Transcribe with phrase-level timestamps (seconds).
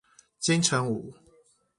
[0.39, 1.13] 金城武